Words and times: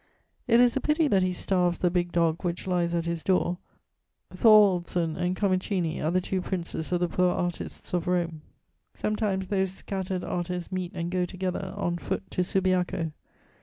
It 0.47 0.59
is 0.59 0.75
a 0.75 0.81
pity 0.81 1.07
that 1.09 1.21
he 1.21 1.31
starves 1.31 1.77
the 1.77 1.91
big 1.91 2.11
dog 2.11 2.43
which 2.43 2.65
lies 2.65 2.95
at 2.95 3.05
his 3.05 3.21
door. 3.21 3.59
Thorwaldsen 4.33 5.15
and 5.15 5.35
Camuccini 5.35 6.01
are 6.03 6.09
the 6.09 6.19
two 6.19 6.41
princes 6.41 6.91
of 6.91 7.01
the 7.01 7.07
poor 7.07 7.31
artists 7.31 7.93
of 7.93 8.07
Rome. 8.07 8.41
Sometimes 8.95 9.49
those 9.49 9.69
scattered 9.69 10.23
artists 10.23 10.71
meet 10.71 10.91
and 10.95 11.11
go 11.11 11.25
together, 11.25 11.71
on 11.77 11.99
foot, 11.99 12.31
to 12.31 12.43
Subiaco. 12.43 13.11